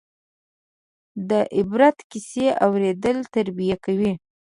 د 1.29 1.31
عبرت 1.57 1.97
کیسې 2.11 2.47
اورېدل 2.65 3.17
تربیه 3.33 3.77
کوي. 3.85 4.11